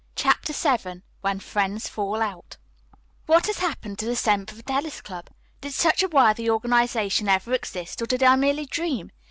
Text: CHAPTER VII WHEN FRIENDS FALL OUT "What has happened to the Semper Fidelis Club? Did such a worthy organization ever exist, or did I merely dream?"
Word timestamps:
CHAPTER 0.15 0.51
VII 0.53 1.03
WHEN 1.21 1.39
FRIENDS 1.41 1.87
FALL 1.87 2.23
OUT 2.23 2.57
"What 3.27 3.45
has 3.45 3.59
happened 3.59 3.99
to 3.99 4.07
the 4.07 4.15
Semper 4.15 4.55
Fidelis 4.55 4.99
Club? 4.99 5.29
Did 5.61 5.75
such 5.75 6.01
a 6.01 6.07
worthy 6.09 6.49
organization 6.49 7.29
ever 7.29 7.53
exist, 7.53 8.01
or 8.01 8.07
did 8.07 8.23
I 8.23 8.35
merely 8.35 8.65
dream?" 8.65 9.11